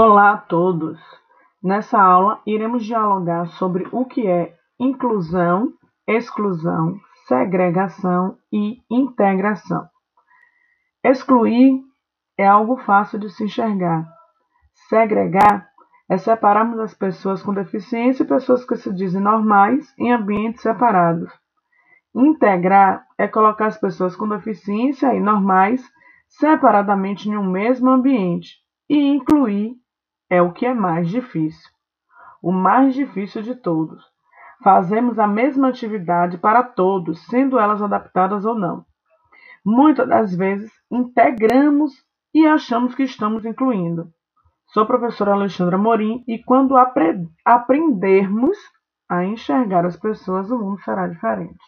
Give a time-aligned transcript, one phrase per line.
[0.00, 0.96] Olá a todos!
[1.60, 5.72] Nessa aula iremos dialogar sobre o que é inclusão,
[6.06, 9.88] exclusão, segregação e integração.
[11.02, 11.82] Excluir
[12.38, 14.06] é algo fácil de se enxergar.
[14.88, 15.68] Segregar
[16.08, 21.28] é separarmos as pessoas com deficiência e pessoas que se dizem normais em ambientes separados.
[22.14, 25.82] Integrar é colocar as pessoas com deficiência e normais
[26.28, 28.58] separadamente em um mesmo ambiente
[28.88, 29.74] e incluir
[30.30, 31.70] é o que é mais difícil.
[32.42, 34.04] O mais difícil de todos.
[34.62, 38.84] Fazemos a mesma atividade para todos, sendo elas adaptadas ou não.
[39.64, 41.92] Muitas das vezes integramos
[42.34, 44.12] e achamos que estamos incluindo.
[44.68, 48.58] Sou professora Alexandra Morim e quando apre aprendermos
[49.08, 51.58] a enxergar as pessoas, o mundo será diferente.